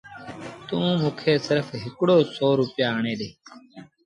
[0.67, 3.29] توݩ موݩ کي سرڦ هڪڙو سو روپيآ آڻي ڏي